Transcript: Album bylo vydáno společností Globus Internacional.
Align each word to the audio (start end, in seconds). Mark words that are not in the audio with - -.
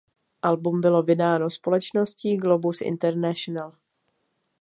Album 0.41 0.81
bylo 0.81 1.03
vydáno 1.03 1.49
společností 1.49 2.37
Globus 2.37 2.81
Internacional. 2.81 3.73